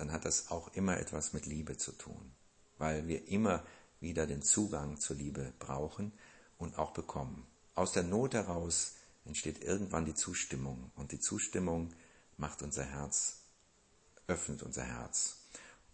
dann 0.00 0.12
hat 0.12 0.24
das 0.24 0.50
auch 0.50 0.68
immer 0.72 0.96
etwas 0.96 1.34
mit 1.34 1.44
Liebe 1.44 1.76
zu 1.76 1.92
tun, 1.92 2.32
weil 2.78 3.06
wir 3.06 3.28
immer 3.28 3.62
wieder 4.00 4.26
den 4.26 4.40
Zugang 4.40 4.98
zur 4.98 5.16
Liebe 5.16 5.52
brauchen 5.58 6.14
und 6.56 6.78
auch 6.78 6.94
bekommen. 6.94 7.46
Aus 7.74 7.92
der 7.92 8.04
Not 8.04 8.32
heraus 8.32 8.94
entsteht 9.26 9.62
irgendwann 9.62 10.06
die 10.06 10.14
Zustimmung 10.14 10.90
und 10.96 11.12
die 11.12 11.20
Zustimmung 11.20 11.92
macht 12.38 12.62
unser 12.62 12.84
Herz, 12.86 13.42
öffnet 14.26 14.62
unser 14.62 14.84
Herz. 14.84 15.36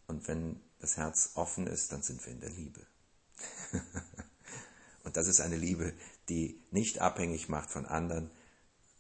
Und 0.07 0.29
wenn 0.29 0.61
das 0.79 0.97
Herz 0.97 1.33
offen 1.35 1.67
ist, 1.67 1.91
dann 1.91 2.03
sind 2.03 2.25
wir 2.25 2.33
in 2.33 2.41
der 2.41 2.51
Liebe. 2.51 2.87
und 5.03 5.17
das 5.17 5.27
ist 5.27 5.41
eine 5.41 5.57
Liebe, 5.57 5.93
die 6.29 6.63
nicht 6.71 7.01
abhängig 7.01 7.49
macht 7.49 7.71
von 7.71 7.87
anderen, 7.87 8.31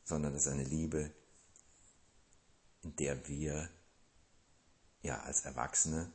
sondern 0.03 0.33
das 0.33 0.47
ist 0.47 0.53
eine 0.53 0.65
Liebe, 0.65 1.13
in 2.83 2.97
der 2.97 3.29
wir 3.29 3.71
ja, 5.07 5.21
als 5.23 5.45
Erwachsene 5.45 6.13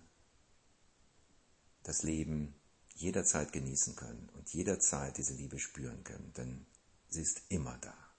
das 1.84 2.04
Leben 2.04 2.54
jederzeit 2.94 3.52
genießen 3.54 3.96
können 3.96 4.30
und 4.36 4.54
jederzeit 4.54 5.18
diese 5.18 5.34
Liebe 5.34 5.58
spüren 5.60 6.04
können, 6.04 6.34
denn 6.34 6.66
sie 7.08 7.22
ist 7.22 7.42
immer 7.50 7.78
da. 7.78 8.11